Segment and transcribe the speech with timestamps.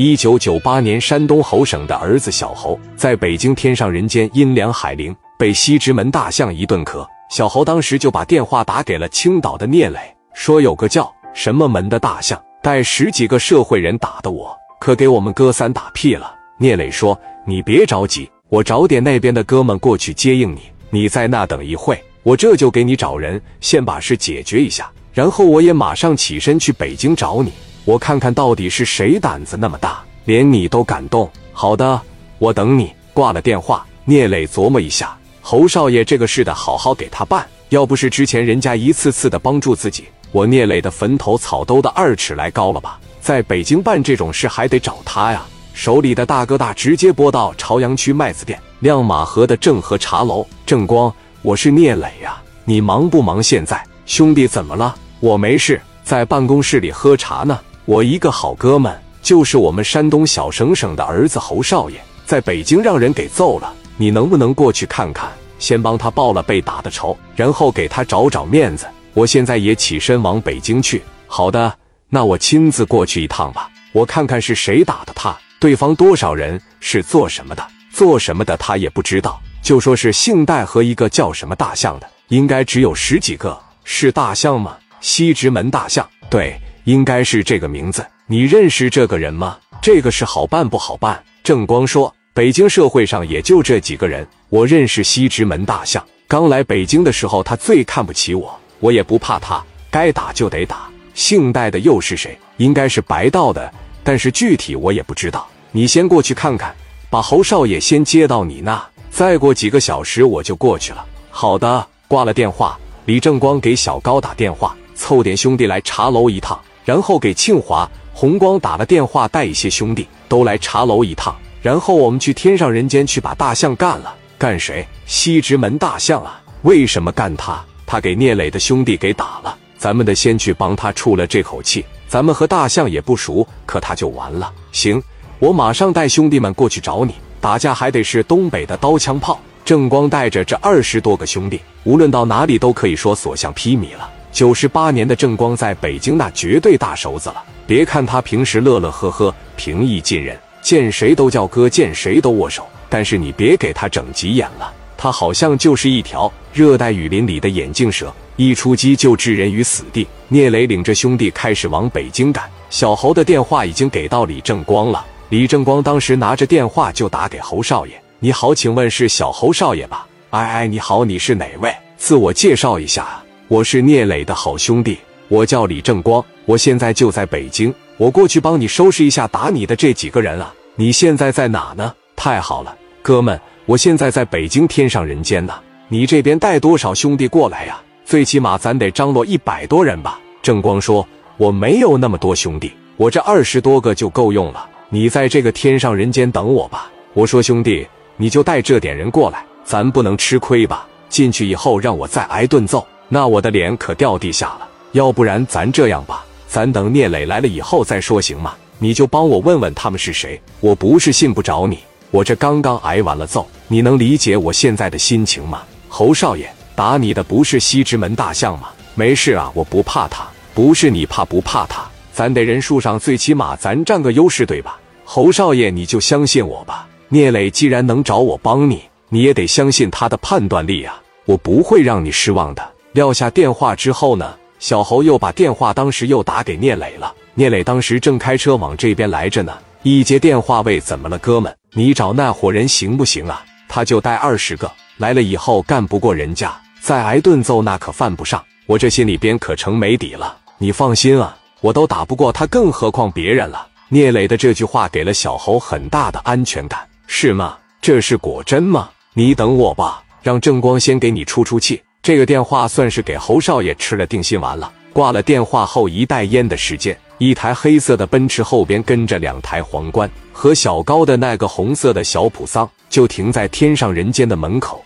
[0.00, 7.04] 一九九八年，山东侯省的儿子小侯在北京天上人间阴凉海陵被西直门大象一顿磕。
[7.30, 9.98] 小侯当时就把电话打给了青岛的聂磊，
[10.32, 16.32] 说有个叫什么门的大象带十几个社会人打的我，可给我们哥仨打屁了。
[16.58, 20.60] 聂磊说：“你别着急，我找点那边的哥们过去接应你，
[20.90, 27.50] 你在那等一会，我这就给你找人，先把事解决一下，然后我也马上起身去北京找你。”
[27.88, 31.26] 我看看到底是谁胆子那么大，连你都敢动。
[31.54, 31.98] 好的，
[32.38, 32.92] 我等你。
[33.14, 37.46] 挂了电话，聂磊琢磨一下，侯少爷这个事的好好给他办。
[37.70, 43.00] 要不是之前人家一次次的帮助自己，我聂磊的坟头草都得二尺来高了吧？
[43.22, 45.42] 在北京办这种事还得找他呀。
[45.72, 50.46] 手里的大哥大直接拨到朝阳区麦子店亮马河的正和茶楼。
[50.66, 51.10] 正光，
[51.40, 53.42] 我是聂磊呀，你忙不忙？
[53.42, 54.94] 现在兄弟怎么了？
[55.20, 57.58] 我没事，在办公室里喝茶呢。
[57.88, 63.72] 我一个好哥们，就是我们山东小省省的儿子侯少爷，在北京让人给揍了。
[63.96, 68.86] 你能不能过去看看，先帮他报了被打的仇，然后给他找找面子？
[69.14, 71.02] 我现在也起身往北京去。
[71.26, 71.74] 好的，
[72.10, 73.70] 那我亲自过去一趟吧。
[73.92, 83.58] 我看看是谁打的他，对方多少人，是做什么的，做什么的他也不知道，就说是姓戴和一个叫什么大象的，应该只有十几个。
[83.82, 84.76] 是大象吗？
[85.00, 86.06] 西直门大象？
[86.28, 86.60] 对。
[86.88, 89.58] 应该是这个名字，你认识这个人吗？
[89.82, 91.22] 这个事好办不好办？
[91.44, 96.02] 正光说：“北京社会上也就这几个人，我认识西直门大象。
[96.26, 100.88] 刚来北京的时候，他最看不起我，我也不怕他，该打就得打。
[101.12, 102.38] 姓戴的又是谁？
[102.56, 103.70] 应该是白道的，
[104.02, 105.46] 但是具体我也不知道。
[105.72, 106.74] 你先过去看看，
[107.10, 111.04] 把侯少爷先接到你那，再过几个小时我就过去了。
[111.28, 116.58] 好的，挂了电话，李正光给小高打电话，凑点兄弟来茶楼一趟。
[116.88, 121.36] 然后给庆华、红光打了电话，带一些兄弟都来茶楼一趟。
[121.60, 124.14] 然后我们去天上人间去把大象干了。
[124.38, 124.88] 干谁？
[125.04, 126.40] 西直门大象啊？
[126.62, 127.62] 为什么干他？
[127.84, 129.54] 他给聂磊的兄弟给打了。
[129.76, 131.84] 咱们得先去帮他出了这口气。
[132.08, 134.50] 咱们和大象也不熟，可他就完了。
[134.72, 135.02] 行，
[135.38, 137.16] 我马上带兄弟们过去找你。
[137.38, 139.38] 打架还得是东北的刀枪炮。
[139.62, 144.08] 正光带着这二十多个兄弟，无论到哪里都可以说所向披靡了。
[144.38, 147.42] 九十八年的正光在北京那绝对大手子了。
[147.66, 152.64] 别看他平时乐乐呵呵、平易近人，见谁都叫哥，见谁都握手。
[152.88, 160.06] 但是你别给他整急眼了，他好像就是一条热带雨林里的眼镜蛇，一出击就置人于死地。
[160.28, 162.48] 聂磊领着兄弟开始往北京赶。
[162.70, 165.04] 小侯的电话已经给到李正光了。
[165.30, 171.74] 李正光当时拿着电话就打给侯少爷：“你好，请问是小侯少爷吧？”“哎哎，你好，你是哪位？
[171.96, 174.98] 自我介绍一下。”我是聂磊的好兄弟，
[175.28, 180.52] 我叫李正光，我现在就在北京，我过去帮你收拾一下打你的这几个人啊。
[180.74, 181.94] 你现在在哪呢？
[182.14, 185.54] 太好了，哥们，我现在在北京天上人间呢。
[185.88, 187.80] 你这边带多少兄弟过来呀？
[188.04, 190.20] 最起码咱得张罗一百多人吧。
[190.42, 191.06] 正光说
[191.38, 194.68] ：“我没有那么多兄弟，我这二十多个就够用了。
[194.90, 197.88] 你在这个天上人间等我吧。”我说：“兄弟，
[198.18, 200.86] 你就带这点人过来，咱不能吃亏吧？
[201.08, 208.54] 进去以后让我再挨顿揍。”那我的脸可掉地下了，要不然咱这样吧，咱等聂磊来了以后再说，行吗？
[208.78, 210.40] 你就帮我问问他们是谁。
[210.60, 211.78] 我不是信不着你，
[212.10, 215.62] 我这刚刚挨完了揍，你能理解我现在的心情吗？
[215.88, 218.68] 侯少爷，打你的不是西直门大象吗？
[218.94, 224.78] 没事啊，我不怕他，不是你怕不怕他，咱得人数上最起码咱占个优势，对吧？
[225.04, 226.86] 侯少爷，你就相信我吧。
[227.08, 232.70] 聂磊既然能找我帮你，你也得相信他的判断力啊，我不会让你失望的。
[232.98, 237.14] 撂下电话之后呢，小侯又把电话当时又打给聂磊了。
[237.34, 241.54] 聂磊当时正开车往这边来着呢，一接电话喂，怎么了，哥们？
[241.74, 243.44] 你找那伙人行不行啊？
[243.68, 248.44] 他就带二十个来了以后干不过人家，再挨顿揍那可犯不上。
[248.66, 250.36] 我这心里边可成没底了。
[250.58, 253.64] 你放心啊，我都打不过他，更何况别人了。
[253.90, 257.56] 聂磊的这句话给了小侯很大的安全感，是吗？
[257.80, 258.90] 这是果真吗？
[259.14, 261.80] 你等我吧，让正光先给你出出气。
[262.08, 264.72] 这个电话算是给侯少爷吃了定心丸了。
[264.94, 274.82] 挂了电话后一袋烟的时间，一台黑色的奔驰后边跟着两台皇冠，和小高的那个红色的小普桑就停在天上人间的门口。